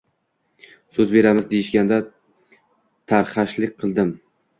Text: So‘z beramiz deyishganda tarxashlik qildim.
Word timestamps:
So‘z 0.97 1.11
beramiz 1.15 1.45
deyishganda 1.51 1.99
tarxashlik 3.13 3.77
qildim. 3.85 4.11